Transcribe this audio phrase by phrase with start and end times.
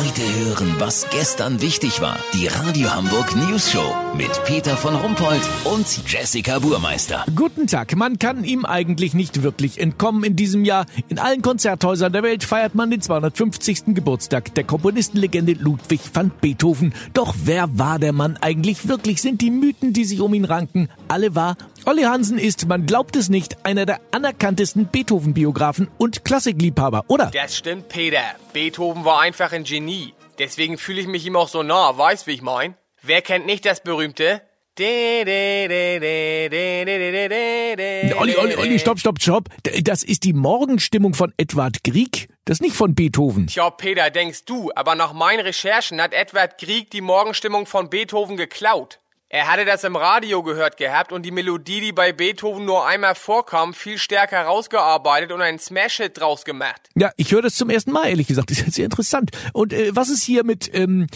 [0.00, 2.18] Heute hören, was gestern wichtig war.
[2.32, 7.26] Die Radio Hamburg News Show mit Peter von Rumpold und Jessica Burmeister.
[7.36, 7.94] Guten Tag.
[7.96, 10.86] Man kann ihm eigentlich nicht wirklich entkommen in diesem Jahr.
[11.10, 13.94] In allen Konzerthäusern der Welt feiert man den 250.
[13.94, 16.94] Geburtstag der Komponistenlegende Ludwig van Beethoven.
[17.12, 19.20] Doch wer war der Mann eigentlich wirklich?
[19.20, 21.58] Sind die Mythen, die sich um ihn ranken, alle wahr?
[21.86, 27.30] Olli Hansen ist, man glaubt es nicht, einer der anerkanntesten Beethoven-Biografen und Klassikliebhaber, oder?
[27.32, 28.20] Das stimmt, Peter.
[28.52, 29.89] Beethoven war einfach ein Genie.
[30.38, 32.74] Deswegen fühle ich mich ihm auch so nah, weißt wie ich mein?
[33.02, 34.42] Wer kennt nicht das berühmte?
[34.78, 35.24] Olli,
[38.36, 39.48] Olli, Olli, stopp, stopp, stopp.
[39.82, 42.28] Das ist die Morgenstimmung von Edward Grieg.
[42.46, 43.48] Das ist nicht von Beethoven.
[43.48, 48.36] Tja, Peter, denkst du, aber nach meinen Recherchen hat Edward Grieg die Morgenstimmung von Beethoven
[48.36, 49.00] geklaut.
[49.32, 53.14] Er hatte das im Radio gehört gehabt und die Melodie, die bei Beethoven nur einmal
[53.14, 56.88] vorkam, viel stärker rausgearbeitet und einen Smash-Hit draus gemacht.
[56.96, 58.50] Ja, ich höre das zum ersten Mal, ehrlich gesagt.
[58.50, 59.30] Das ist sehr interessant.
[59.52, 61.06] Und äh, was ist hier mit ähm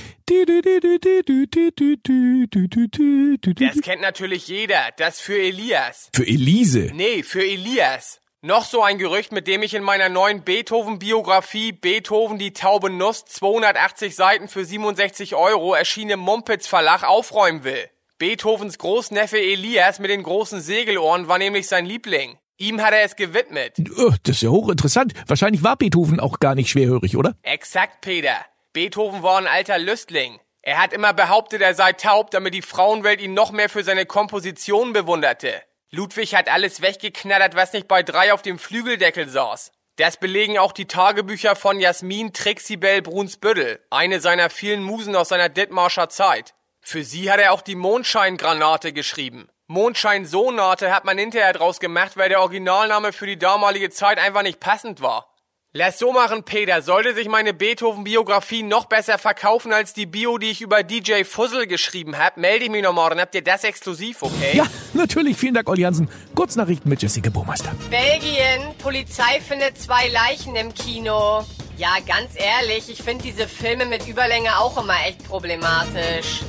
[3.56, 4.91] Das kennt natürlich jeder.
[4.97, 6.11] Das für Elias.
[6.15, 6.93] Für Elise?
[6.95, 8.21] Nee, für Elias.
[8.43, 13.25] Noch so ein Gerücht, mit dem ich in meiner neuen Beethoven-Biografie Beethoven die taube Nuss
[13.25, 17.89] 280 Seiten für 67 Euro erschienen im Mumpitz Verlag aufräumen will.
[18.19, 22.39] Beethovens Großneffe Elias mit den großen Segelohren war nämlich sein Liebling.
[22.56, 23.75] Ihm hat er es gewidmet.
[24.23, 25.15] Das ist ja hochinteressant.
[25.27, 27.34] Wahrscheinlich war Beethoven auch gar nicht schwerhörig, oder?
[27.43, 28.37] Exakt, Peter.
[28.73, 30.39] Beethoven war ein alter Lüstling.
[30.62, 34.06] Er hat immer behauptet, er sei taub, damit die Frauenwelt ihn noch mehr für seine
[34.06, 35.61] Komposition bewunderte.
[35.91, 39.73] Ludwig hat alles weggeknattert, was nicht bei drei auf dem Flügeldeckel saß.
[39.97, 45.49] Das belegen auch die Tagebücher von Jasmin Trixibel Brunsbüttel, eine seiner vielen Musen aus seiner
[45.49, 46.55] Dithmarscher Zeit.
[46.87, 49.49] Für sie hat er auch die Mondscheingranate geschrieben.
[49.69, 54.61] Mondschein-Sonate hat man hinterher draus gemacht, weil der Originalname für die damalige Zeit einfach nicht
[54.61, 55.35] passend war.
[55.73, 56.83] Lass so machen, Peter.
[56.83, 61.67] Sollte sich meine Beethoven-Biografie noch besser verkaufen als die Bio, die ich über DJ Fussel
[61.67, 63.19] geschrieben habe, melde ich mich noch morgen.
[63.19, 64.55] Habt ihr das exklusiv, okay?
[64.55, 65.39] Ja, natürlich.
[65.39, 66.11] Vielen Dank, Olli Hansen.
[66.35, 67.73] Kurznachrichten mit Jessica Burmeister.
[67.89, 68.77] Belgien.
[68.78, 71.47] Polizei findet zwei Leichen im Kino.
[71.78, 76.43] Ja, ganz ehrlich, ich finde diese Filme mit Überlänge auch immer echt problematisch.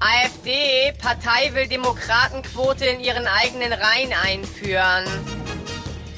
[0.00, 5.04] AfD, Partei will Demokratenquote in ihren eigenen Reihen einführen.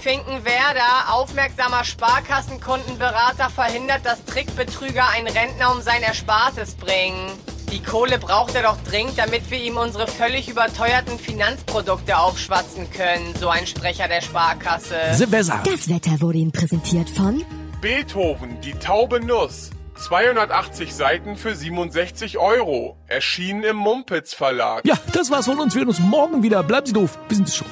[0.01, 7.31] Finkenwerder, aufmerksamer Sparkassenkundenberater verhindert, dass Trickbetrüger einen Rentner um sein Erspartes bringen.
[7.73, 13.35] Die Kohle braucht er doch dringend, damit wir ihm unsere völlig überteuerten Finanzprodukte aufschwatzen können,
[13.39, 14.95] so ein Sprecher der Sparkasse.
[15.11, 15.21] Das
[15.89, 17.45] Wetter wurde Ihnen präsentiert von
[17.83, 19.71] Beethoven, die taube Nuss.
[19.99, 22.97] 280 Seiten für 67 Euro.
[23.07, 24.85] Erschienen im Mumpitz Verlag.
[24.85, 25.75] Ja, das war's von uns.
[25.75, 26.63] Wir hören uns morgen wieder.
[26.63, 27.19] Bleiben Sie doof.
[27.29, 27.67] Wir sind schon.